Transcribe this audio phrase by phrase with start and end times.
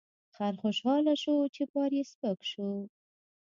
[0.35, 2.69] خر خوشحاله شو چې بار یې سپک شو.